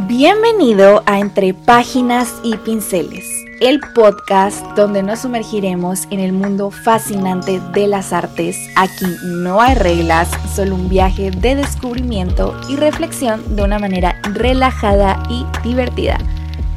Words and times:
Bienvenido 0.00 1.02
a 1.06 1.20
Entre 1.20 1.54
Páginas 1.54 2.38
y 2.44 2.54
Pinceles, 2.58 3.24
el 3.62 3.80
podcast 3.94 4.62
donde 4.76 5.02
nos 5.02 5.20
sumergiremos 5.20 6.04
en 6.10 6.20
el 6.20 6.34
mundo 6.34 6.70
fascinante 6.70 7.60
de 7.72 7.86
las 7.86 8.12
artes. 8.12 8.58
Aquí 8.76 9.06
no 9.24 9.58
hay 9.58 9.74
reglas, 9.74 10.28
solo 10.54 10.74
un 10.74 10.90
viaje 10.90 11.30
de 11.30 11.54
descubrimiento 11.54 12.54
y 12.68 12.76
reflexión 12.76 13.56
de 13.56 13.62
una 13.62 13.78
manera 13.78 14.20
relajada 14.34 15.22
y 15.30 15.46
divertida. 15.66 16.18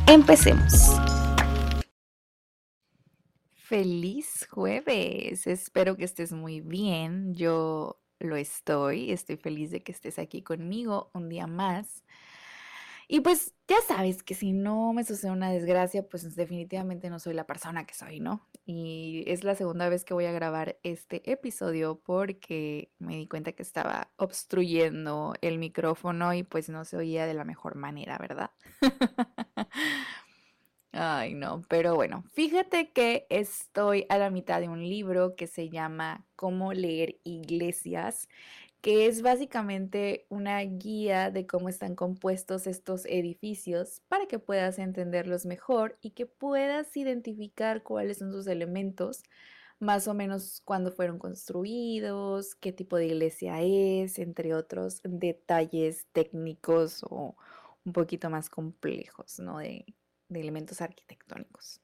Empecemos. 0.07 0.71
Feliz 3.53 4.47
jueves, 4.49 5.45
espero 5.45 5.97
que 5.97 6.05
estés 6.05 6.31
muy 6.31 6.61
bien. 6.61 7.35
Yo 7.35 7.99
lo 8.19 8.37
estoy, 8.37 9.11
estoy 9.11 9.35
feliz 9.35 9.71
de 9.71 9.83
que 9.83 9.91
estés 9.91 10.19
aquí 10.19 10.41
conmigo 10.41 11.11
un 11.13 11.27
día 11.27 11.47
más. 11.47 12.05
Y 13.11 13.21
pues 13.21 13.55
ya 13.67 13.77
sabes 13.87 14.21
que 14.21 14.35
si 14.35 14.53
no 14.53 14.93
me 14.93 15.03
sucede 15.03 15.31
una 15.31 15.51
desgracia, 15.51 16.07
pues 16.07 16.35
definitivamente 16.35 17.09
no 17.09 17.17
soy 17.17 17.33
la 17.33 17.47
persona 17.47 17.87
que 17.87 17.95
soy, 17.95 18.19
¿no? 18.19 18.47
Y 18.67 19.23
es 19.25 19.43
la 19.43 19.55
segunda 19.55 19.89
vez 19.89 20.05
que 20.05 20.13
voy 20.13 20.25
a 20.25 20.31
grabar 20.31 20.77
este 20.83 21.23
episodio 21.31 21.99
porque 22.05 22.91
me 22.99 23.15
di 23.15 23.27
cuenta 23.27 23.53
que 23.53 23.63
estaba 23.63 24.11
obstruyendo 24.17 25.33
el 25.41 25.57
micrófono 25.57 26.35
y 26.35 26.43
pues 26.43 26.69
no 26.69 26.85
se 26.85 26.97
oía 26.97 27.25
de 27.25 27.33
la 27.33 27.45
mejor 27.45 27.73
manera, 27.73 28.19
¿verdad? 28.19 28.51
Ay, 30.91 31.33
no, 31.33 31.63
pero 31.67 31.95
bueno, 31.95 32.23
fíjate 32.33 32.91
que 32.91 33.25
estoy 33.31 34.05
a 34.09 34.19
la 34.19 34.29
mitad 34.29 34.61
de 34.61 34.69
un 34.69 34.87
libro 34.87 35.35
que 35.35 35.47
se 35.47 35.69
llama 35.69 36.27
Cómo 36.35 36.73
leer 36.73 37.19
iglesias 37.23 38.27
que 38.81 39.07
es 39.07 39.21
básicamente 39.21 40.25
una 40.29 40.59
guía 40.61 41.31
de 41.31 41.45
cómo 41.45 41.69
están 41.69 41.95
compuestos 41.95 42.67
estos 42.67 43.05
edificios 43.05 44.01
para 44.07 44.25
que 44.27 44.39
puedas 44.39 44.79
entenderlos 44.79 45.45
mejor 45.45 45.97
y 46.01 46.11
que 46.11 46.25
puedas 46.25 46.95
identificar 46.95 47.83
cuáles 47.83 48.19
son 48.19 48.31
sus 48.31 48.47
elementos, 48.47 49.23
más 49.79 50.07
o 50.07 50.13
menos 50.13 50.61
cuándo 50.65 50.91
fueron 50.91 51.19
construidos, 51.19 52.55
qué 52.55 52.71
tipo 52.71 52.97
de 52.97 53.07
iglesia 53.07 53.61
es, 53.61 54.19
entre 54.19 54.53
otros 54.53 55.01
detalles 55.03 56.07
técnicos 56.13 57.03
o 57.09 57.35
un 57.85 57.93
poquito 57.93 58.29
más 58.29 58.49
complejos, 58.49 59.39
¿no? 59.39 59.59
De, 59.59 59.85
de 60.29 60.39
elementos 60.39 60.81
arquitectónicos. 60.81 61.81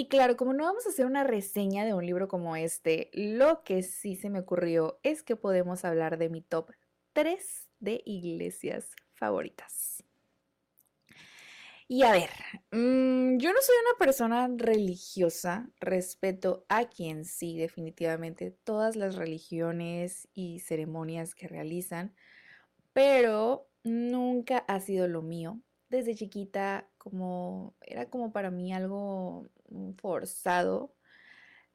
Y 0.00 0.08
claro, 0.08 0.34
como 0.38 0.54
no 0.54 0.64
vamos 0.64 0.86
a 0.86 0.88
hacer 0.88 1.04
una 1.04 1.24
reseña 1.24 1.84
de 1.84 1.92
un 1.92 2.06
libro 2.06 2.26
como 2.26 2.56
este, 2.56 3.10
lo 3.12 3.62
que 3.64 3.82
sí 3.82 4.16
se 4.16 4.30
me 4.30 4.38
ocurrió 4.38 4.98
es 5.02 5.22
que 5.22 5.36
podemos 5.36 5.84
hablar 5.84 6.16
de 6.16 6.30
mi 6.30 6.40
top 6.40 6.70
3 7.12 7.68
de 7.80 8.00
iglesias 8.06 8.96
favoritas. 9.12 10.02
Y 11.86 12.04
a 12.04 12.12
ver, 12.12 12.30
mm, 12.70 13.36
yo 13.36 13.52
no 13.52 13.58
soy 13.60 13.74
una 13.84 13.98
persona 13.98 14.48
religiosa, 14.56 15.68
respeto 15.80 16.64
a 16.70 16.86
quien 16.88 17.26
sí, 17.26 17.58
definitivamente, 17.58 18.56
todas 18.64 18.96
las 18.96 19.16
religiones 19.16 20.28
y 20.32 20.60
ceremonias 20.60 21.34
que 21.34 21.46
realizan, 21.46 22.14
pero 22.94 23.68
nunca 23.84 24.64
ha 24.66 24.80
sido 24.80 25.08
lo 25.08 25.20
mío. 25.20 25.60
Desde 25.90 26.14
chiquita, 26.14 26.88
como 26.98 27.74
era 27.82 28.08
como 28.08 28.32
para 28.32 28.50
mí 28.50 28.72
algo 28.72 29.50
forzado. 29.98 30.94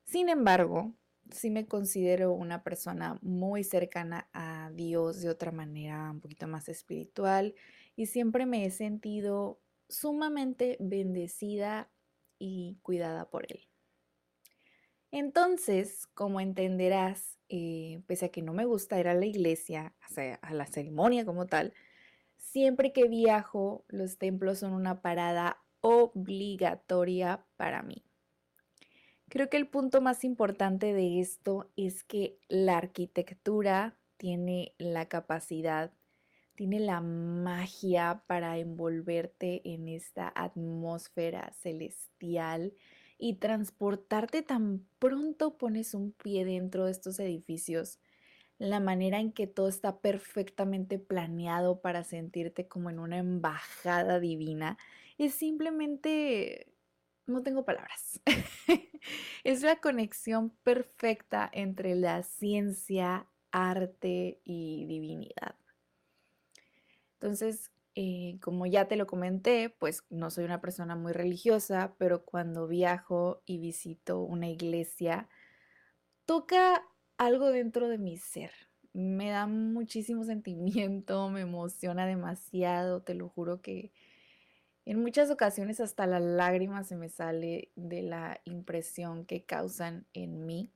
Sin 0.06 0.30
embargo, 0.30 0.94
sí 1.32 1.50
me 1.50 1.68
considero 1.68 2.32
una 2.32 2.64
persona 2.64 3.20
muy 3.22 3.64
cercana 3.64 4.30
a 4.34 4.72
Dios 4.74 5.22
de 5.22 5.30
otra 5.30 5.52
manera, 5.52 6.10
un 6.12 6.22
poquito 6.22 6.48
más 6.48 6.70
espiritual, 6.70 7.56
y 7.96 8.06
siempre 8.06 8.46
me 8.46 8.66
he 8.66 8.72
sentido 8.72 9.60
sumamente 9.90 10.78
bendecida 10.80 11.90
y 12.40 12.78
cuidada 12.82 13.30
por 13.30 13.46
Él. 13.52 13.68
Entonces, 15.12 16.08
como 16.14 16.40
entenderás, 16.40 17.38
eh, 17.50 18.02
pese 18.08 18.26
a 18.26 18.30
que 18.30 18.42
no 18.42 18.54
me 18.54 18.66
gusta 18.66 19.00
ir 19.00 19.08
a 19.08 19.14
la 19.14 19.26
iglesia, 19.26 19.94
o 20.10 20.14
sea, 20.14 20.36
a 20.36 20.54
la 20.54 20.66
ceremonia 20.68 21.26
como 21.26 21.48
tal, 21.48 21.74
siempre 22.56 22.94
que 22.94 23.10
viajo, 23.10 23.84
los 23.90 24.18
templos 24.18 24.60
son 24.60 24.72
una 24.72 25.02
parada 25.02 25.62
obligatoria 25.82 27.46
para 27.58 27.84
mí. 27.84 28.06
Creo 29.28 29.50
que 29.50 29.58
el 29.58 29.68
punto 29.68 30.00
más 30.00 30.24
importante 30.24 30.94
de 30.94 31.20
esto 31.20 31.70
es 31.76 32.06
que 32.06 32.40
la 32.48 32.78
arquitectura 32.78 33.98
tiene 34.16 34.74
la 34.78 35.10
capacidad, 35.10 35.92
tiene 36.56 36.80
la 36.80 37.02
magia 37.02 38.24
para 38.26 38.58
envolverte 38.58 39.62
en 39.74 39.90
esta 39.90 40.32
atmósfera 40.34 41.52
celestial 41.60 42.72
y 43.18 43.34
transportarte 43.34 44.44
tan 44.44 44.88
pronto 45.00 45.58
pones 45.58 45.94
un 45.94 46.14
pie 46.14 46.46
dentro 46.46 46.86
de 46.86 46.92
estos 46.94 47.20
edificios. 47.20 48.00
La 48.58 48.80
manera 48.80 49.20
en 49.20 49.34
que 49.34 49.48
todo 49.48 49.68
está 49.68 50.00
perfectamente 50.00 50.98
planeado 50.98 51.82
para 51.82 52.04
sentirte 52.04 52.68
como 52.68 52.90
en 52.90 53.00
una 53.00 53.18
embajada 53.18 54.20
divina 54.20 54.78
es 55.18 55.34
simplemente, 55.34 56.72
no 57.26 57.44
tengo 57.44 57.66
palabras. 57.66 58.22
es 59.44 59.62
la 59.62 59.78
conexión 59.78 60.52
perfecta 60.64 61.50
entre 61.52 61.96
la 61.96 62.24
ciencia, 62.24 63.28
arte 63.52 64.40
y 64.44 64.86
divinidad. 64.86 65.56
Entonces, 67.16 67.72
eh, 67.96 68.38
como 68.42 68.66
ya 68.66 68.88
te 68.88 68.98
lo 68.98 69.08
comenté, 69.08 69.70
pues 69.70 70.04
no 70.10 70.30
soy 70.30 70.44
una 70.44 70.62
persona 70.62 70.96
muy 70.96 71.14
religiosa, 71.14 71.96
pero 71.98 72.26
cuando 72.26 72.68
viajo 72.68 73.42
y 73.46 73.58
visito 73.58 74.20
una 74.20 74.50
iglesia, 74.50 75.30
toca 76.26 76.84
algo 77.18 77.52
dentro 77.52 77.88
de 77.88 77.98
mi 77.98 78.18
ser. 78.18 78.52
Me 78.94 79.30
da 79.30 79.48
muchísimo 79.48 80.24
sentimiento, 80.26 81.30
me 81.30 81.42
emociona 81.42 82.06
demasiado, 82.06 83.02
te 83.02 83.14
lo 83.14 83.30
juro 83.30 83.62
que 83.62 83.92
en 84.86 85.02
muchas 85.02 85.32
ocasiones 85.32 85.80
hasta 85.80 86.06
la 86.06 86.20
lágrima 86.20 86.84
se 86.84 86.96
me 86.96 87.10
sale 87.10 87.72
de 87.76 88.04
la 88.04 88.40
impresión 88.44 89.26
que 89.26 89.44
causan 89.44 90.06
en 90.14 90.46
mí. 90.46 90.70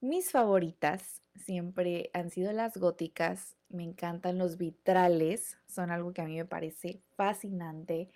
Mis 0.00 0.30
favoritas 0.30 1.20
siempre 1.36 2.10
han 2.14 2.30
sido 2.30 2.52
las 2.52 2.76
góticas. 2.76 3.56
Me 3.68 3.84
encantan 3.84 4.38
los 4.38 4.56
vitrales, 4.56 5.58
son 5.66 5.90
algo 5.90 6.12
que 6.12 6.22
a 6.22 6.26
mí 6.26 6.36
me 6.36 6.46
parece 6.46 7.00
fascinante. 7.14 8.10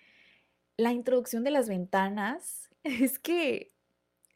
La 0.75 0.91
introducción 0.91 1.43
de 1.43 1.51
las 1.51 1.69
ventanas 1.69 2.69
es 2.83 3.19
que 3.19 3.76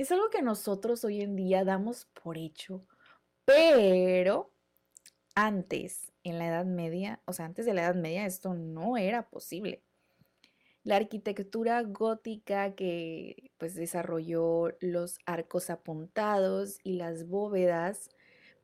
es 0.02 0.12
algo 0.12 0.30
que 0.30 0.42
nosotros 0.42 1.04
hoy 1.04 1.22
en 1.22 1.36
día 1.36 1.64
damos 1.64 2.06
por 2.24 2.38
hecho, 2.38 2.86
pero 3.46 4.52
antes, 5.36 6.12
en 6.24 6.40
la 6.40 6.48
Edad 6.48 6.66
Media, 6.66 7.22
o 7.26 7.34
sea, 7.34 7.46
antes 7.46 7.66
de 7.66 7.74
la 7.74 7.84
Edad 7.84 7.96
Media, 7.96 8.26
esto 8.26 8.54
no 8.54 8.98
era 8.98 9.30
posible. 9.30 9.84
La 10.84 10.96
arquitectura 10.96 11.84
gótica 11.84 12.74
que 12.74 13.52
pues 13.60 13.76
desarrolló 13.76 14.76
los 14.80 15.20
arcos 15.28 15.70
apuntados 15.70 16.80
y 16.84 16.94
las 16.94 17.28
bóvedas 17.28 18.10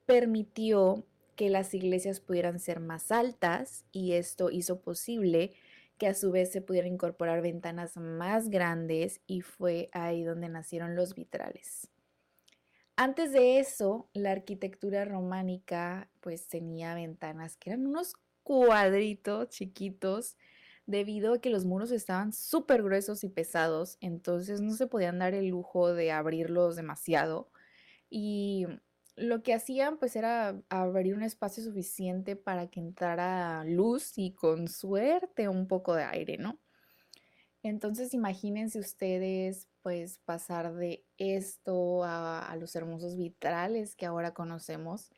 permitió 0.08 1.06
que 1.36 1.52
las 1.52 1.76
iglesias 1.76 2.20
pudieran 2.20 2.60
ser 2.60 2.80
más 2.80 3.12
altas 3.12 3.86
y 3.92 4.14
esto 4.14 4.50
hizo 4.50 4.82
posible 4.82 5.54
que 5.98 6.08
a 6.08 6.14
su 6.14 6.32
vez 6.32 6.52
se 6.52 6.62
pudieran 6.62 6.94
incorporar 6.94 7.42
ventanas 7.42 7.98
más 7.98 8.50
grandes 8.50 9.22
y 9.28 9.42
fue 9.42 9.90
ahí 9.92 10.24
donde 10.24 10.50
nacieron 10.50 10.96
los 10.96 11.16
vitrales. 11.16 11.90
Antes 12.96 13.32
de 13.32 13.60
eso, 13.60 14.10
la 14.14 14.32
arquitectura 14.32 15.06
románica 15.06 16.10
pues 16.20 16.48
tenía 16.48 16.96
ventanas 16.96 17.56
que 17.56 17.70
eran 17.70 17.86
unos 17.86 18.16
cuadritos 18.44 19.50
chiquitos 19.50 20.38
debido 20.88 21.34
a 21.34 21.42
que 21.42 21.50
los 21.50 21.66
muros 21.66 21.92
estaban 21.92 22.34
súper 22.34 22.82
gruesos 22.82 23.24
y 23.24 23.30
pesados, 23.30 23.98
entonces 24.02 24.62
no 24.62 24.74
se 24.74 24.88
podían 24.88 25.20
dar 25.20 25.34
el 25.34 25.50
lujo 25.50 25.94
de 25.94 26.12
abrirlos 26.12 26.76
demasiado. 26.76 27.52
Y 28.10 28.66
lo 29.18 29.42
que 29.42 29.54
hacían 29.54 29.98
pues 29.98 30.16
era 30.16 30.62
abrir 30.70 31.16
un 31.16 31.24
espacio 31.24 31.64
suficiente 31.64 32.36
para 32.36 32.68
que 32.68 32.80
entrara 32.80 33.64
luz 33.66 34.14
y 34.18 34.32
con 34.32 34.68
suerte 34.68 35.50
un 35.50 35.68
poco 35.68 35.96
de 35.96 36.04
aire, 36.04 36.38
¿no? 36.38 36.60
Entonces 37.64 38.14
imagínense 38.14 38.80
ustedes 38.80 39.68
pues 39.82 40.20
pasar 40.24 40.76
de 40.76 41.04
esto 41.18 42.04
a, 42.04 42.48
a, 42.48 42.56
los 42.58 42.76
hermosos 42.76 43.18
vitrales 43.18 43.96
que 43.96 44.06
ahora 44.06 44.36
conocemos, 44.36 45.10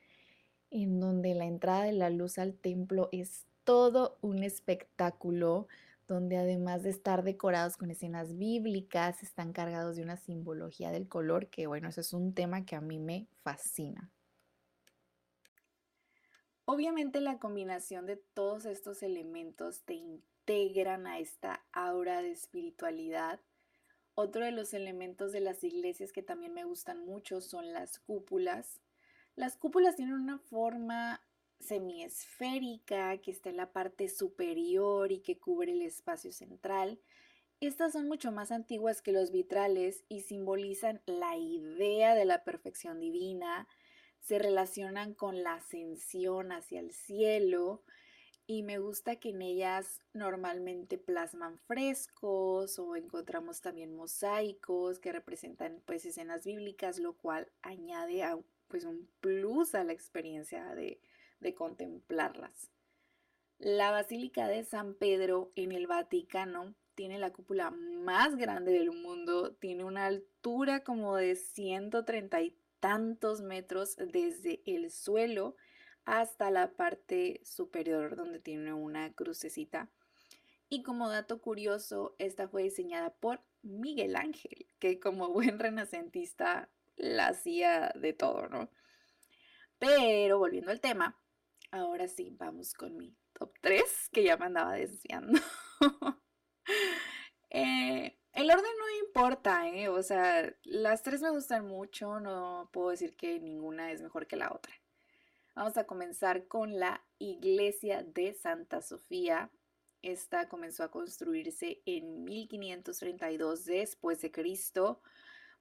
en 0.71 1.01
donde 1.01 1.35
la 1.35 1.45
entrada 1.45 1.83
de 1.83 1.91
la 1.91 2.09
luz 2.09 2.37
al 2.37 2.53
templo 2.53 3.09
es 3.11 3.45
todo 3.65 4.17
un 4.21 4.43
espectáculo 4.43 5.67
donde 6.09 6.37
además 6.37 6.81
de 6.81 6.89
estar 6.89 7.23
decorados 7.23 7.77
con 7.77 7.91
escenas 7.91 8.35
bíblicas, 8.35 9.21
están 9.21 9.53
cargados 9.53 9.95
de 9.95 10.01
una 10.01 10.17
simbología 10.17 10.91
del 10.91 11.07
color, 11.07 11.49
que 11.49 11.67
bueno, 11.67 11.89
ese 11.89 12.01
es 12.01 12.13
un 12.13 12.33
tema 12.33 12.65
que 12.65 12.75
a 12.75 12.81
mí 12.81 12.99
me 12.99 13.27
fascina. 13.43 14.11
Obviamente 16.65 17.21
la 17.21 17.37
combinación 17.39 18.07
de 18.07 18.17
todos 18.17 18.65
estos 18.65 19.03
elementos 19.03 19.83
te 19.83 19.93
integran 19.93 21.05
a 21.05 21.19
esta 21.19 21.63
aura 21.71 22.21
de 22.23 22.31
espiritualidad. 22.31 23.39
Otro 24.15 24.43
de 24.43 24.51
los 24.51 24.73
elementos 24.73 25.31
de 25.31 25.41
las 25.41 25.63
iglesias 25.63 26.11
que 26.11 26.23
también 26.23 26.53
me 26.53 26.65
gustan 26.65 27.05
mucho 27.05 27.39
son 27.39 27.71
las 27.71 27.99
cúpulas. 27.99 28.81
Las 29.35 29.57
cúpulas 29.57 29.95
tienen 29.95 30.15
una 30.15 30.39
forma 30.39 31.21
semiesférica 31.59 33.17
que 33.17 33.31
está 33.31 33.49
en 33.49 33.57
la 33.57 33.71
parte 33.71 34.07
superior 34.07 35.11
y 35.11 35.19
que 35.19 35.37
cubre 35.37 35.71
el 35.71 35.81
espacio 35.81 36.31
central. 36.31 36.99
Estas 37.59 37.93
son 37.93 38.07
mucho 38.07 38.31
más 38.31 38.51
antiguas 38.51 39.01
que 39.01 39.11
los 39.11 39.31
vitrales 39.31 40.03
y 40.07 40.21
simbolizan 40.21 41.01
la 41.05 41.37
idea 41.37 42.15
de 42.15 42.25
la 42.25 42.43
perfección 42.43 42.99
divina, 42.99 43.67
se 44.21 44.39
relacionan 44.39 45.13
con 45.13 45.43
la 45.43 45.55
ascensión 45.55 46.51
hacia 46.51 46.79
el 46.79 46.91
cielo 46.91 47.83
y 48.47 48.63
me 48.63 48.79
gusta 48.79 49.17
que 49.17 49.29
en 49.29 49.41
ellas 49.41 50.01
normalmente 50.13 50.97
plasman 50.97 51.59
frescos 51.59 52.79
o 52.79 52.95
encontramos 52.95 53.61
también 53.61 53.93
mosaicos 53.93 54.99
que 54.99 55.11
representan 55.11 55.83
pues 55.85 56.05
escenas 56.05 56.45
bíblicas, 56.45 56.97
lo 56.97 57.13
cual 57.13 57.51
añade 57.61 58.23
pues 58.67 58.85
un 58.85 59.07
plus 59.19 59.75
a 59.75 59.83
la 59.83 59.93
experiencia 59.93 60.73
de, 60.73 60.99
de 61.39 61.53
contemplarlas. 61.53 62.69
La 63.57 63.91
Basílica 63.91 64.47
de 64.47 64.63
San 64.63 64.93
Pedro 64.93 65.51
en 65.55 65.71
el 65.71 65.87
Vaticano 65.87 66.75
tiene 66.95 67.19
la 67.19 67.31
cúpula 67.31 67.71
más 67.71 68.35
grande 68.35 68.71
del 68.71 68.91
mundo, 68.91 69.53
tiene 69.55 69.83
una 69.83 70.05
altura 70.05 70.83
como 70.83 71.15
de 71.15 71.35
130 71.35 72.37
tantos 72.79 73.41
metros 73.41 73.95
desde 73.97 74.61
el 74.65 74.91
suelo 74.91 75.55
hasta 76.05 76.49
la 76.51 76.71
parte 76.71 77.41
superior 77.43 78.15
donde 78.15 78.39
tiene 78.39 78.73
una 78.73 79.13
crucecita. 79.13 79.89
Y 80.69 80.83
como 80.83 81.09
dato 81.09 81.41
curioso, 81.41 82.15
esta 82.19 82.47
fue 82.47 82.63
diseñada 82.63 83.13
por 83.13 83.41
Miguel 83.61 84.15
Ángel, 84.15 84.67
que 84.79 84.99
como 84.99 85.29
buen 85.29 85.59
renacentista 85.59 86.69
la 86.95 87.27
hacía 87.27 87.91
de 87.95 88.13
todo, 88.13 88.47
¿no? 88.47 88.69
Pero 89.79 90.37
volviendo 90.37 90.71
al 90.71 90.81
tema, 90.81 91.17
ahora 91.71 92.07
sí, 92.07 92.35
vamos 92.37 92.73
con 92.73 92.97
mi 92.97 93.15
top 93.33 93.53
3, 93.61 94.09
que 94.11 94.23
ya 94.23 94.37
me 94.37 94.45
andaba 94.45 94.73
desviando. 94.73 95.39
eh, 97.49 98.17
el 98.33 98.51
orden 98.51 98.71
no 98.79 99.05
importa, 99.05 99.67
¿eh? 99.67 99.89
O 99.89 100.01
sea, 100.03 100.53
las 100.63 101.03
tres 101.03 101.21
me 101.21 101.29
gustan 101.29 101.65
mucho, 101.65 102.19
no 102.19 102.69
puedo 102.71 102.89
decir 102.89 103.15
que 103.15 103.39
ninguna 103.39 103.91
es 103.91 104.01
mejor 104.01 104.27
que 104.27 104.35
la 104.35 104.51
otra. 104.53 104.73
Vamos 105.55 105.77
a 105.77 105.85
comenzar 105.85 106.47
con 106.47 106.79
la 106.79 107.03
iglesia 107.17 108.03
de 108.03 108.33
Santa 108.33 108.81
Sofía. 108.81 109.51
Esta 110.01 110.47
comenzó 110.47 110.83
a 110.83 110.91
construirse 110.91 111.81
en 111.85 112.23
1532 112.23 113.65
después 113.65 114.21
de 114.21 114.31
Cristo 114.31 115.01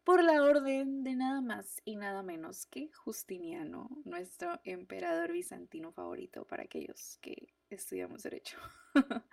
por 0.08 0.25
la 0.25 0.43
orden 0.43 1.05
de 1.05 1.14
nada 1.14 1.43
más 1.43 1.82
y 1.84 1.96
nada 1.96 2.22
menos 2.22 2.64
que 2.64 2.90
Justiniano, 2.94 3.90
nuestro 4.06 4.58
emperador 4.64 5.32
bizantino 5.32 5.93
favorito 5.93 6.46
para 6.46 6.62
aquellos 6.62 7.19
que 7.20 7.52
estudiamos 7.69 8.22
derecho. 8.22 8.56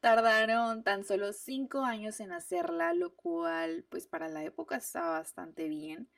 Tardaron 0.00 0.84
tan 0.84 1.02
solo 1.02 1.32
cinco 1.32 1.80
años 1.80 2.20
en 2.20 2.30
hacerla, 2.30 2.94
lo 2.94 3.16
cual 3.16 3.84
pues 3.88 4.06
para 4.06 4.28
la 4.28 4.44
época 4.44 4.76
estaba 4.76 5.18
bastante 5.18 5.66
bien. 5.66 6.08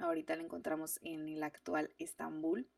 Ahorita 0.00 0.36
la 0.36 0.42
encontramos 0.42 0.98
en 1.00 1.26
el 1.26 1.42
actual 1.42 1.94
Estambul. 1.98 2.68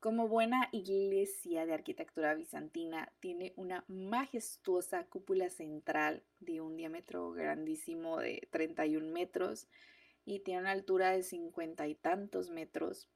Como 0.00 0.28
buena 0.28 0.68
iglesia 0.70 1.66
de 1.66 1.74
arquitectura 1.74 2.32
bizantina, 2.34 3.12
tiene 3.18 3.52
una 3.56 3.84
majestuosa 3.88 5.04
cúpula 5.06 5.50
central 5.50 6.22
de 6.38 6.60
un 6.60 6.76
diámetro 6.76 7.32
grandísimo 7.32 8.18
de 8.18 8.46
31 8.52 9.12
metros 9.12 9.66
y 10.24 10.38
tiene 10.38 10.60
una 10.60 10.70
altura 10.70 11.10
de 11.10 11.24
50 11.24 11.88
y 11.88 11.96
tantos 11.96 12.48
metros. 12.48 13.08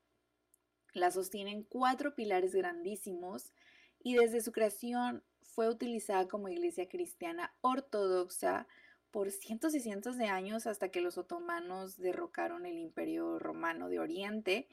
La 0.93 1.13
sostienen 1.13 1.63
cuatro 1.63 2.17
pilares 2.17 2.53
grandísimos 2.53 3.53
y 4.01 4.17
desde 4.17 4.41
su 4.41 4.51
creación 4.51 5.23
fue 5.41 5.69
utilizada 5.69 6.27
como 6.27 6.49
iglesia 6.49 6.89
cristiana 6.89 7.55
ortodoxa 7.61 8.67
por 9.13 9.31
cientos 9.31 9.77
y 9.77 9.81
cientos 9.81 10.19
de 10.19 10.27
años 10.27 10.67
hasta 10.67 10.89
que 10.89 11.01
los 11.01 11.17
otomanos 11.17 11.97
derrocaron 11.97 12.67
el 12.67 12.79
imperio 12.79 13.39
romano 13.39 13.89
de 13.89 14.01
Oriente 14.01 14.67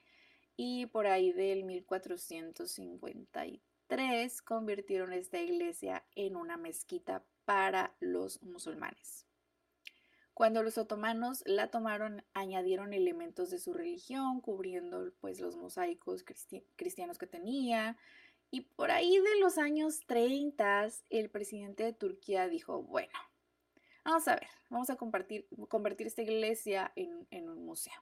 y 0.61 0.88
por 0.88 1.07
ahí 1.07 1.31
del 1.31 1.63
1453 1.63 4.41
convirtieron 4.41 5.13
esta 5.13 5.39
iglesia 5.39 6.03
en 6.15 6.35
una 6.35 6.57
mezquita 6.57 7.23
para 7.45 7.95
los 8.01 8.44
musulmanes. 8.44 9.25
Cuando 10.33 10.61
los 10.61 10.77
otomanos 10.77 11.44
la 11.45 11.71
tomaron, 11.71 12.25
añadieron 12.33 12.94
elementos 12.94 13.51
de 13.51 13.59
su 13.59 13.71
religión, 13.71 14.41
cubriendo 14.41 15.13
pues 15.21 15.39
los 15.39 15.56
mosaicos 15.56 16.25
cristianos 16.75 17.17
que 17.17 17.27
tenía, 17.27 17.95
y 18.51 18.59
por 18.59 18.91
ahí 18.91 19.17
de 19.17 19.39
los 19.39 19.57
años 19.57 20.01
30, 20.07 20.89
el 21.09 21.29
presidente 21.29 21.85
de 21.85 21.94
Turquía 21.94 22.50
dijo, 22.50 22.83
bueno, 22.83 23.17
vamos 24.03 24.27
a 24.27 24.35
ver, 24.35 24.50
vamos 24.69 24.89
a 24.89 24.97
convertir 24.97 25.47
esta 26.05 26.21
iglesia 26.21 26.91
en, 26.97 27.25
en 27.31 27.47
un 27.47 27.65
museo. 27.65 27.94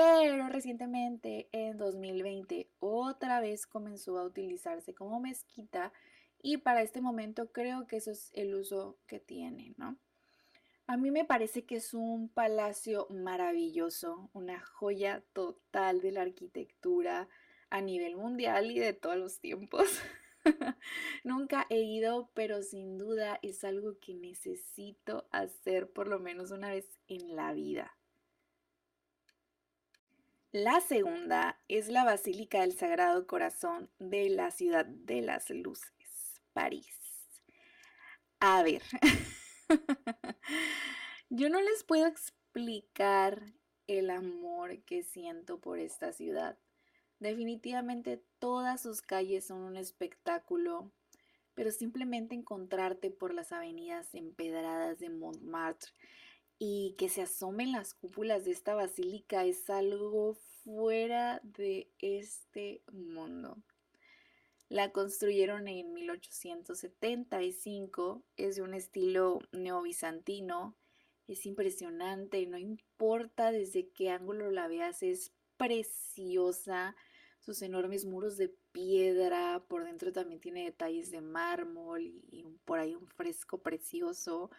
Pero 0.00 0.48
recientemente, 0.48 1.50
en 1.52 1.76
2020, 1.76 2.70
otra 2.78 3.38
vez 3.38 3.66
comenzó 3.66 4.16
a 4.16 4.24
utilizarse 4.24 4.94
como 4.94 5.20
mezquita 5.20 5.92
y 6.40 6.56
para 6.56 6.80
este 6.80 7.02
momento 7.02 7.52
creo 7.52 7.86
que 7.86 7.96
eso 7.96 8.10
es 8.10 8.30
el 8.32 8.54
uso 8.54 8.96
que 9.06 9.20
tiene, 9.20 9.74
¿no? 9.76 9.98
A 10.86 10.96
mí 10.96 11.10
me 11.10 11.26
parece 11.26 11.66
que 11.66 11.76
es 11.76 11.92
un 11.92 12.30
palacio 12.30 13.08
maravilloso, 13.10 14.30
una 14.32 14.58
joya 14.60 15.22
total 15.34 16.00
de 16.00 16.12
la 16.12 16.22
arquitectura, 16.22 17.28
a 17.68 17.82
nivel 17.82 18.16
mundial 18.16 18.70
y 18.70 18.78
de 18.78 18.94
todos 18.94 19.18
los 19.18 19.38
tiempos. 19.38 20.00
Nunca 21.24 21.66
he 21.68 21.82
ido, 21.82 22.30
pero 22.32 22.62
sin 22.62 22.96
duda 22.96 23.38
es 23.42 23.64
algo 23.64 23.98
que 24.00 24.14
necesito 24.14 25.28
hacer 25.30 25.92
por 25.92 26.08
lo 26.08 26.20
menos 26.20 26.52
una 26.52 26.70
vez 26.70 26.88
en 27.06 27.36
la 27.36 27.52
vida. 27.52 27.99
La 30.52 30.80
segunda 30.80 31.60
es 31.68 31.88
la 31.88 32.02
Basílica 32.02 32.62
del 32.62 32.72
Sagrado 32.72 33.24
Corazón 33.28 33.88
de 34.00 34.28
la 34.30 34.50
Ciudad 34.50 34.84
de 34.84 35.22
las 35.22 35.48
Luces, 35.50 36.42
París. 36.52 36.88
A 38.40 38.60
ver, 38.64 38.82
yo 41.30 41.50
no 41.50 41.60
les 41.60 41.84
puedo 41.84 42.04
explicar 42.04 43.44
el 43.86 44.10
amor 44.10 44.82
que 44.82 45.04
siento 45.04 45.60
por 45.60 45.78
esta 45.78 46.12
ciudad. 46.12 46.58
Definitivamente 47.20 48.20
todas 48.40 48.82
sus 48.82 49.02
calles 49.02 49.46
son 49.46 49.58
un 49.58 49.76
espectáculo, 49.76 50.90
pero 51.54 51.70
simplemente 51.70 52.34
encontrarte 52.34 53.12
por 53.12 53.34
las 53.34 53.52
avenidas 53.52 54.16
empedradas 54.16 54.98
de 54.98 55.10
Montmartre 55.10 55.92
y 56.62 56.94
que 56.98 57.08
se 57.08 57.22
asomen 57.22 57.72
las 57.72 57.94
cúpulas 57.94 58.44
de 58.44 58.50
esta 58.50 58.74
basílica 58.74 59.46
es 59.46 59.70
algo 59.70 60.34
fuera 60.62 61.40
de 61.42 61.90
este 61.98 62.82
mundo. 62.92 63.56
La 64.68 64.92
construyeron 64.92 65.68
en 65.68 65.94
1875, 65.94 68.22
es 68.36 68.56
de 68.56 68.62
un 68.62 68.74
estilo 68.74 69.38
neobizantino, 69.52 70.76
es 71.26 71.46
impresionante, 71.46 72.44
no 72.46 72.58
importa 72.58 73.52
desde 73.52 73.88
qué 73.88 74.10
ángulo 74.10 74.50
la 74.50 74.68
veas, 74.68 75.02
es 75.02 75.32
preciosa, 75.56 76.94
sus 77.40 77.62
enormes 77.62 78.04
muros 78.04 78.36
de 78.36 78.54
piedra, 78.72 79.64
por 79.66 79.84
dentro 79.84 80.12
también 80.12 80.40
tiene 80.40 80.64
detalles 80.64 81.10
de 81.10 81.22
mármol 81.22 82.02
y, 82.02 82.44
por 82.66 82.80
ahí 82.80 82.94
un 82.94 83.06
fresco 83.06 83.62
precioso. 83.62 84.50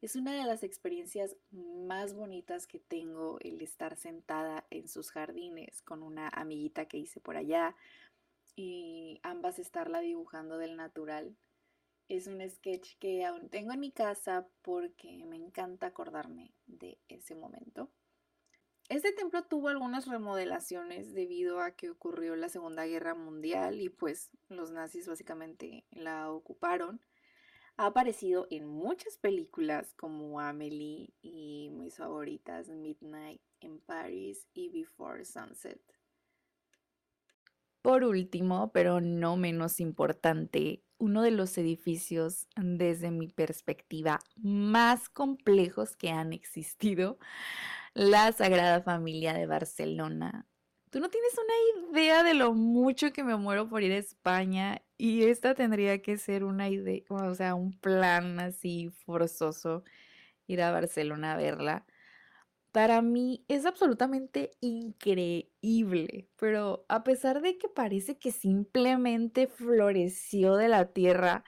Es 0.00 0.14
una 0.14 0.32
de 0.32 0.44
las 0.44 0.62
experiencias 0.62 1.36
más 1.50 2.14
bonitas 2.14 2.68
que 2.68 2.78
tengo 2.78 3.38
el 3.40 3.60
estar 3.60 3.96
sentada 3.96 4.64
en 4.70 4.86
sus 4.86 5.10
jardines 5.10 5.82
con 5.82 6.04
una 6.04 6.28
amiguita 6.28 6.86
que 6.86 6.98
hice 6.98 7.20
por 7.20 7.36
allá 7.36 7.74
y 8.54 9.18
ambas 9.24 9.58
estarla 9.58 9.98
dibujando 9.98 10.56
del 10.56 10.76
natural. 10.76 11.36
Es 12.08 12.28
un 12.28 12.48
sketch 12.48 12.96
que 13.00 13.24
aún 13.24 13.48
tengo 13.50 13.72
en 13.72 13.80
mi 13.80 13.90
casa 13.90 14.48
porque 14.62 15.24
me 15.26 15.36
encanta 15.36 15.88
acordarme 15.88 16.54
de 16.66 17.00
ese 17.08 17.34
momento. 17.34 17.90
Este 18.88 19.12
templo 19.12 19.42
tuvo 19.44 19.68
algunas 19.68 20.06
remodelaciones 20.06 21.12
debido 21.12 21.60
a 21.60 21.72
que 21.72 21.90
ocurrió 21.90 22.36
la 22.36 22.48
Segunda 22.48 22.86
Guerra 22.86 23.16
Mundial 23.16 23.80
y 23.80 23.88
pues 23.88 24.30
los 24.48 24.70
nazis 24.70 25.08
básicamente 25.08 25.84
la 25.90 26.30
ocuparon. 26.30 27.00
Ha 27.78 27.86
aparecido 27.86 28.48
en 28.50 28.66
muchas 28.66 29.18
películas 29.18 29.94
como 29.94 30.40
Amelie 30.40 31.14
y 31.22 31.70
mis 31.70 31.94
favoritas 31.94 32.68
Midnight 32.68 33.40
in 33.60 33.78
Paris 33.78 34.48
y 34.52 34.68
Before 34.68 35.24
Sunset. 35.24 35.80
Por 37.80 38.02
último, 38.02 38.72
pero 38.72 39.00
no 39.00 39.36
menos 39.36 39.78
importante, 39.78 40.82
uno 40.98 41.22
de 41.22 41.30
los 41.30 41.56
edificios, 41.56 42.48
desde 42.56 43.12
mi 43.12 43.28
perspectiva, 43.28 44.18
más 44.34 45.08
complejos 45.08 45.94
que 45.94 46.10
han 46.10 46.32
existido, 46.32 47.20
la 47.94 48.32
Sagrada 48.32 48.82
Familia 48.82 49.34
de 49.34 49.46
Barcelona. 49.46 50.47
Tú 50.90 51.00
no 51.00 51.10
tienes 51.10 51.32
una 51.34 51.90
idea 51.98 52.22
de 52.22 52.34
lo 52.34 52.54
mucho 52.54 53.12
que 53.12 53.22
me 53.22 53.36
muero 53.36 53.68
por 53.68 53.82
ir 53.82 53.92
a 53.92 53.98
España 53.98 54.82
y 54.96 55.24
esta 55.24 55.54
tendría 55.54 56.00
que 56.00 56.16
ser 56.16 56.44
una 56.44 56.68
idea, 56.70 57.02
o 57.10 57.34
sea, 57.34 57.54
un 57.54 57.72
plan 57.72 58.40
así 58.40 58.88
forzoso 59.04 59.84
ir 60.46 60.62
a 60.62 60.72
Barcelona 60.72 61.34
a 61.34 61.36
verla. 61.36 61.86
Para 62.72 63.02
mí 63.02 63.44
es 63.48 63.66
absolutamente 63.66 64.52
increíble, 64.60 66.28
pero 66.36 66.84
a 66.88 67.04
pesar 67.04 67.42
de 67.42 67.58
que 67.58 67.68
parece 67.68 68.18
que 68.18 68.30
simplemente 68.30 69.46
floreció 69.46 70.56
de 70.56 70.68
la 70.68 70.86
tierra, 70.92 71.44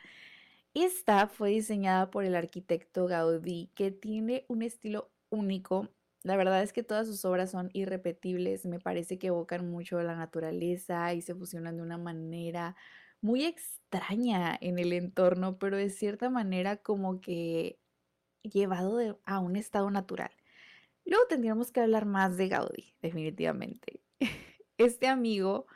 esta 0.75 1.29
fue 1.29 1.51
diseñada 1.51 2.11
por 2.11 2.25
el 2.25 2.35
arquitecto 2.35 3.07
Gaudí, 3.07 3.71
que 3.75 3.91
tiene 3.91 4.45
un 4.49 4.63
estilo 4.63 5.11
único. 5.31 5.89
La 6.23 6.37
verdad 6.37 6.63
es 6.63 6.73
que 6.73 6.83
todas 6.83 7.07
sus 7.07 7.25
obras 7.25 7.51
son 7.51 7.71
irrepetibles, 7.73 8.67
me 8.67 8.79
parece 8.79 9.19
que 9.19 9.29
evocan 9.29 9.71
mucho 9.71 10.03
la 10.03 10.17
naturaleza 10.17 11.15
y 11.15 11.23
se 11.23 11.35
fusionan 11.35 11.77
de 11.77 11.83
una 11.83 11.97
manera 11.97 12.77
muy 13.23 13.45
extraña 13.45 14.57
en 14.61 14.79
el 14.79 14.93
entorno, 14.93 15.59
pero 15.59 15.77
de 15.79 15.89
cierta 15.91 16.29
manera 16.29 16.77
como 16.77 17.21
que 17.21 17.79
llevado 18.43 19.21
a 19.25 19.39
un 19.41 19.57
estado 19.57 19.91
natural. 19.91 20.31
Luego 21.07 21.27
tendríamos 21.29 21.73
que 21.73 21.81
hablar 21.81 22.07
más 22.07 22.37
de 22.37 22.49
Gaudí, 22.49 22.95
definitivamente. 23.03 24.03
Este 24.79 25.09
amigo 25.09 25.67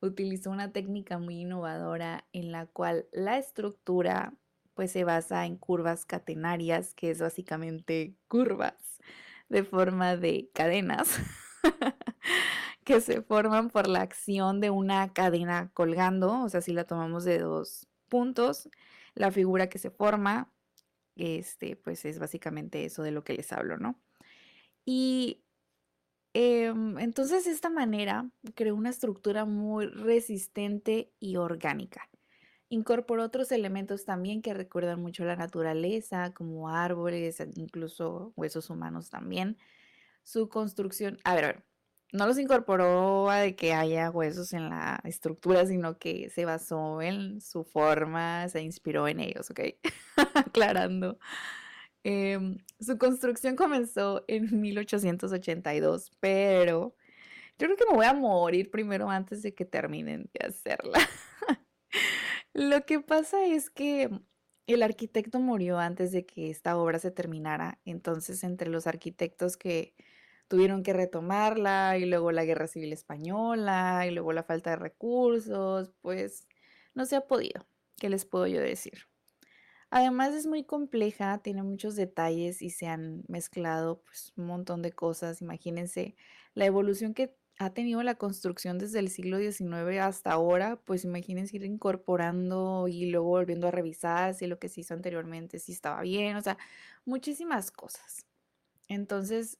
utilizó 0.00 0.50
una 0.52 0.70
técnica 0.70 1.18
muy 1.18 1.40
innovadora 1.40 2.26
en 2.32 2.52
la 2.52 2.66
cual 2.66 3.08
la 3.10 3.36
estructura 3.38 4.34
pues 4.74 4.92
se 4.92 5.02
basa 5.02 5.46
en 5.46 5.56
curvas 5.56 6.06
catenarias, 6.06 6.94
que 6.94 7.10
es 7.10 7.20
básicamente 7.20 8.14
curvas 8.28 8.91
de 9.52 9.64
forma 9.64 10.16
de 10.16 10.48
cadenas 10.54 11.18
que 12.84 13.02
se 13.02 13.20
forman 13.20 13.68
por 13.68 13.86
la 13.86 14.00
acción 14.00 14.60
de 14.60 14.70
una 14.70 15.12
cadena 15.12 15.70
colgando, 15.74 16.40
o 16.40 16.48
sea, 16.48 16.62
si 16.62 16.72
la 16.72 16.84
tomamos 16.84 17.24
de 17.24 17.38
dos 17.38 17.86
puntos, 18.08 18.70
la 19.14 19.30
figura 19.30 19.68
que 19.68 19.78
se 19.78 19.90
forma, 19.90 20.50
este, 21.16 21.76
pues 21.76 22.06
es 22.06 22.18
básicamente 22.18 22.86
eso 22.86 23.02
de 23.02 23.10
lo 23.10 23.24
que 23.24 23.34
les 23.34 23.52
hablo, 23.52 23.76
¿no? 23.76 24.00
Y 24.86 25.44
em, 26.32 26.98
entonces 26.98 27.44
de 27.44 27.50
esta 27.50 27.68
manera 27.68 28.30
creó 28.54 28.74
una 28.74 28.88
estructura 28.88 29.44
muy 29.44 29.84
resistente 29.84 31.12
y 31.20 31.36
orgánica. 31.36 32.08
Incorporó 32.72 33.24
otros 33.24 33.52
elementos 33.52 34.06
también 34.06 34.40
que 34.40 34.54
recuerdan 34.54 34.98
mucho 34.98 35.26
la 35.26 35.36
naturaleza, 35.36 36.32
como 36.32 36.70
árboles, 36.70 37.36
incluso 37.54 38.32
huesos 38.34 38.70
humanos 38.70 39.10
también. 39.10 39.58
Su 40.24 40.48
construcción, 40.48 41.18
a 41.24 41.34
ver, 41.34 41.44
a 41.44 41.46
ver, 41.48 41.64
no 42.12 42.26
los 42.26 42.38
incorporó 42.38 43.28
a 43.28 43.40
de 43.40 43.56
que 43.56 43.74
haya 43.74 44.10
huesos 44.10 44.54
en 44.54 44.70
la 44.70 45.02
estructura, 45.04 45.66
sino 45.66 45.98
que 45.98 46.30
se 46.30 46.46
basó 46.46 47.02
en 47.02 47.42
su 47.42 47.62
forma, 47.62 48.48
se 48.48 48.62
inspiró 48.62 49.06
en 49.06 49.20
ellos, 49.20 49.50
¿ok? 49.50 49.60
Aclarando. 50.34 51.18
Em, 52.04 52.56
su 52.80 52.96
construcción 52.96 53.54
comenzó 53.54 54.24
en 54.28 54.62
1882, 54.62 56.10
pero 56.20 56.96
yo 57.58 57.66
creo 57.66 57.76
que 57.76 57.84
me 57.90 57.96
voy 57.96 58.06
a 58.06 58.14
morir 58.14 58.70
primero 58.70 59.10
antes 59.10 59.42
de 59.42 59.52
que 59.52 59.66
terminen 59.66 60.30
de 60.32 60.46
hacerla. 60.46 61.00
Lo 62.54 62.84
que 62.84 63.00
pasa 63.00 63.46
es 63.46 63.70
que 63.70 64.10
el 64.66 64.82
arquitecto 64.82 65.40
murió 65.40 65.78
antes 65.78 66.12
de 66.12 66.26
que 66.26 66.50
esta 66.50 66.76
obra 66.76 66.98
se 66.98 67.10
terminara, 67.10 67.80
entonces 67.84 68.44
entre 68.44 68.68
los 68.68 68.86
arquitectos 68.86 69.56
que 69.56 69.94
tuvieron 70.48 70.82
que 70.82 70.92
retomarla 70.92 71.96
y 71.98 72.04
luego 72.04 72.30
la 72.30 72.44
Guerra 72.44 72.66
Civil 72.66 72.92
Española 72.92 74.06
y 74.06 74.10
luego 74.10 74.32
la 74.32 74.42
falta 74.44 74.70
de 74.70 74.76
recursos, 74.76 75.92
pues 76.02 76.46
no 76.94 77.06
se 77.06 77.16
ha 77.16 77.22
podido. 77.22 77.66
¿Qué 77.98 78.10
les 78.10 78.26
puedo 78.26 78.46
yo 78.46 78.60
decir? 78.60 79.06
Además 79.90 80.34
es 80.34 80.46
muy 80.46 80.64
compleja, 80.64 81.38
tiene 81.38 81.62
muchos 81.62 81.96
detalles 81.96 82.62
y 82.62 82.70
se 82.70 82.86
han 82.86 83.24
mezclado 83.28 84.02
pues, 84.02 84.32
un 84.36 84.46
montón 84.46 84.82
de 84.82 84.92
cosas. 84.92 85.42
Imagínense 85.42 86.16
la 86.54 86.66
evolución 86.66 87.14
que 87.14 87.34
ha 87.58 87.70
tenido 87.74 88.02
la 88.02 88.16
construcción 88.16 88.78
desde 88.78 88.98
el 88.98 89.08
siglo 89.10 89.38
XIX 89.38 90.00
hasta 90.00 90.32
ahora, 90.32 90.76
pues 90.84 91.04
imagínense 91.04 91.56
ir 91.56 91.64
incorporando 91.64 92.88
y 92.88 93.10
luego 93.10 93.28
volviendo 93.28 93.68
a 93.68 93.70
revisar 93.70 94.34
si 94.34 94.46
lo 94.46 94.58
que 94.58 94.68
se 94.68 94.80
hizo 94.80 94.94
anteriormente, 94.94 95.58
si 95.58 95.72
estaba 95.72 96.02
bien, 96.02 96.36
o 96.36 96.42
sea, 96.42 96.58
muchísimas 97.04 97.70
cosas. 97.70 98.26
Entonces, 98.88 99.58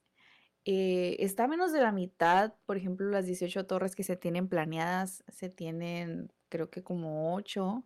eh, 0.65 1.17
está 1.21 1.49
menos 1.49 1.73
de 1.73 1.81
la 1.83 1.93
mitad, 1.93 2.55
por 2.67 2.77
ejemplo, 2.77 3.09
las 3.11 3.27
18 3.27 3.67
torres 3.67 3.97
que 3.97 4.05
se 4.05 4.17
tienen 4.17 4.49
planeadas, 4.49 5.25
se 5.29 5.49
tienen 5.51 6.33
creo 6.49 6.71
que 6.71 6.83
como 6.85 7.35
8 7.35 7.85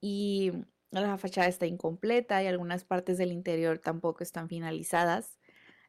y 0.00 0.52
la 0.90 1.18
fachada 1.18 1.48
está 1.48 1.66
incompleta 1.66 2.42
y 2.42 2.46
algunas 2.48 2.84
partes 2.84 3.18
del 3.18 3.32
interior 3.32 3.78
tampoco 3.80 4.22
están 4.24 4.48
finalizadas. 4.48 5.39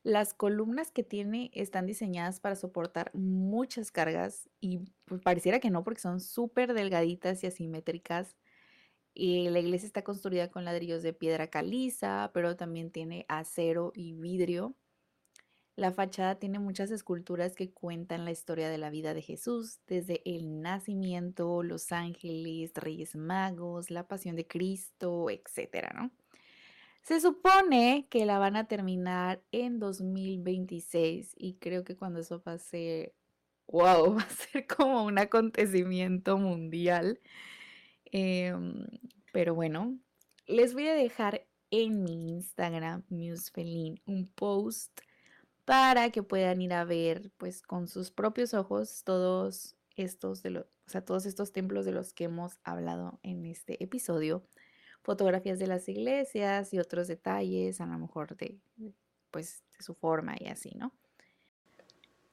Las 0.03 0.33
columnas 0.33 0.91
que 0.91 1.03
tiene 1.03 1.51
están 1.53 1.85
diseñadas 1.85 2.39
para 2.39 2.55
soportar 2.55 3.11
muchas 3.13 3.91
cargas 3.91 4.49
y 4.59 4.79
pues, 5.05 5.21
pareciera 5.21 5.59
que 5.59 5.69
no 5.69 5.83
porque 5.83 6.01
son 6.01 6.19
súper 6.19 6.73
delgaditas 6.73 7.43
y 7.43 7.47
asimétricas. 7.47 8.35
Y 9.13 9.49
la 9.49 9.59
iglesia 9.59 9.87
está 9.87 10.03
construida 10.03 10.49
con 10.51 10.65
ladrillos 10.65 11.03
de 11.03 11.13
piedra 11.13 11.49
caliza, 11.49 12.31
pero 12.33 12.55
también 12.57 12.91
tiene 12.91 13.25
acero 13.29 13.91
y 13.95 14.13
vidrio. 14.13 14.75
La 15.75 15.91
fachada 15.91 16.35
tiene 16.39 16.59
muchas 16.59 16.91
esculturas 16.91 17.55
que 17.55 17.73
cuentan 17.73 18.25
la 18.25 18.31
historia 18.31 18.69
de 18.69 18.77
la 18.77 18.89
vida 18.89 19.13
de 19.13 19.21
Jesús, 19.21 19.79
desde 19.87 20.21
el 20.25 20.61
nacimiento, 20.61 21.63
los 21.63 21.91
ángeles, 21.91 22.71
reyes 22.75 23.15
magos, 23.15 23.89
la 23.91 24.07
pasión 24.07 24.35
de 24.35 24.47
Cristo, 24.47 25.29
etcétera, 25.29 25.93
¿no? 25.95 26.11
Se 27.01 27.19
supone 27.19 28.07
que 28.09 28.25
la 28.25 28.37
van 28.37 28.55
a 28.55 28.67
terminar 28.67 29.41
en 29.51 29.79
2026 29.79 31.33
y 31.35 31.55
creo 31.55 31.83
que 31.83 31.95
cuando 31.95 32.19
eso 32.19 32.41
pase, 32.41 33.15
wow, 33.67 34.15
va 34.17 34.21
a 34.21 34.29
ser 34.29 34.67
como 34.67 35.03
un 35.05 35.17
acontecimiento 35.17 36.37
mundial. 36.37 37.19
Em, 38.05 38.85
pero 39.31 39.55
bueno, 39.55 39.97
les 40.45 40.73
voy 40.73 40.87
a 40.87 40.93
dejar 40.93 41.47
en 41.71 42.03
mi 42.03 42.29
Instagram, 42.29 43.03
Musefelin, 43.09 44.01
un 44.05 44.27
post 44.27 44.99
para 45.65 46.09
que 46.11 46.21
puedan 46.21 46.61
ir 46.61 46.73
a 46.73 46.83
ver 46.83 47.31
pues 47.37 47.61
con 47.61 47.87
sus 47.87 48.11
propios 48.11 48.53
ojos 48.53 49.03
todos 49.05 49.77
estos 49.95 50.43
de 50.43 50.49
los, 50.51 50.65
o 50.65 50.89
sea, 50.89 51.05
todos 51.05 51.25
estos 51.25 51.53
templos 51.53 51.85
de 51.85 51.93
los 51.93 52.13
que 52.13 52.25
hemos 52.25 52.59
hablado 52.63 53.19
en 53.23 53.45
este 53.45 53.81
episodio, 53.83 54.43
fotografías 55.03 55.59
de 55.59 55.67
las 55.67 55.87
iglesias 55.89 56.73
y 56.73 56.79
otros 56.79 57.07
detalles, 57.07 57.81
a 57.81 57.85
lo 57.85 57.97
mejor 57.97 58.35
de 58.37 58.57
pues 59.31 59.63
de 59.77 59.83
su 59.83 59.95
forma 59.95 60.35
y 60.37 60.47
así, 60.47 60.71
¿no? 60.75 60.91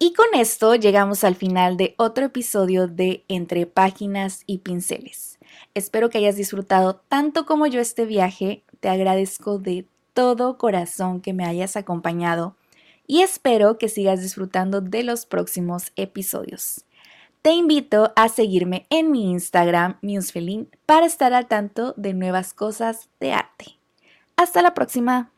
Y 0.00 0.12
con 0.12 0.26
esto 0.34 0.76
llegamos 0.76 1.24
al 1.24 1.34
final 1.34 1.76
de 1.76 1.94
otro 1.96 2.26
episodio 2.26 2.86
de 2.86 3.24
Entre 3.28 3.66
Páginas 3.66 4.42
y 4.46 4.58
Pinceles. 4.58 5.38
Espero 5.74 6.08
que 6.08 6.18
hayas 6.18 6.36
disfrutado 6.36 6.96
tanto 7.08 7.46
como 7.46 7.66
yo 7.66 7.80
este 7.80 8.04
viaje. 8.04 8.62
Te 8.78 8.88
agradezco 8.88 9.58
de 9.58 9.86
todo 10.14 10.56
corazón 10.56 11.20
que 11.20 11.32
me 11.32 11.44
hayas 11.44 11.76
acompañado 11.76 12.54
y 13.08 13.22
espero 13.22 13.78
que 13.78 13.88
sigas 13.88 14.20
disfrutando 14.20 14.80
de 14.80 15.02
los 15.02 15.26
próximos 15.26 15.90
episodios. 15.96 16.84
Te 17.42 17.52
invito 17.52 18.12
a 18.16 18.28
seguirme 18.28 18.86
en 18.90 19.10
mi 19.10 19.30
Instagram, 19.30 19.98
Musefelin, 20.02 20.68
para 20.86 21.06
estar 21.06 21.32
al 21.32 21.46
tanto 21.46 21.94
de 21.96 22.12
nuevas 22.12 22.52
cosas 22.52 23.08
de 23.20 23.32
arte. 23.32 23.78
Hasta 24.36 24.60
la 24.60 24.74
próxima. 24.74 25.30